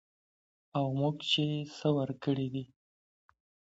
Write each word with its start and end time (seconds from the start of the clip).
او 0.77 0.85
موږ 0.99 1.15
چې 1.31 1.43
څه 1.77 1.87
ورکړي 1.97 2.47
دي 2.53 2.65